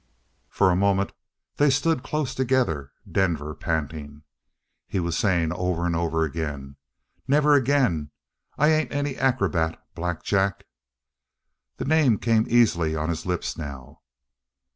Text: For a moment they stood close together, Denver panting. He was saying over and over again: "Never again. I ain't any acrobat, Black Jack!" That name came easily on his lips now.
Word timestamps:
For 0.49 0.71
a 0.71 0.75
moment 0.75 1.11
they 1.57 1.69
stood 1.69 2.01
close 2.01 2.33
together, 2.33 2.91
Denver 3.07 3.53
panting. 3.53 4.23
He 4.87 4.99
was 4.99 5.15
saying 5.15 5.53
over 5.53 5.85
and 5.85 5.95
over 5.95 6.23
again: 6.23 6.77
"Never 7.27 7.53
again. 7.53 8.09
I 8.57 8.69
ain't 8.69 8.91
any 8.91 9.15
acrobat, 9.15 9.79
Black 9.93 10.23
Jack!" 10.23 10.63
That 11.77 11.87
name 11.87 12.17
came 12.17 12.47
easily 12.49 12.95
on 12.95 13.09
his 13.09 13.27
lips 13.27 13.55
now. 13.59 14.01